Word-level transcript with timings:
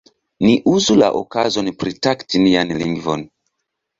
Ni 0.45 0.53
uzu 0.71 0.95
la 1.01 1.09
okazon 1.19 1.69
praktiki 1.83 2.43
nian 2.45 2.73
lingvon! 2.83 3.27